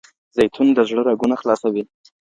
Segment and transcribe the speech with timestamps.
[0.37, 1.83] زیتون د زړه رګونه خلاصوي.